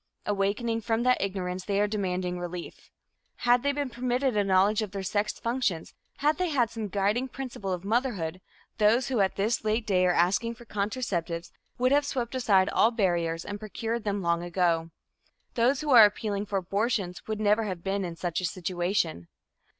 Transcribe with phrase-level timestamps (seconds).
[0.25, 2.89] Awakening from that ignorance, they are demanding relief.
[3.35, 7.27] Had they been permitted a knowledge of their sex functions, had they had some guiding
[7.27, 8.41] principle of motherhood,
[8.79, 12.89] those who at this late day are asking for contraceptives would have swept aside all
[12.89, 14.89] barriers and procured them long ago.
[15.53, 19.27] Those who are appealing for abortions would never have been in such a situation.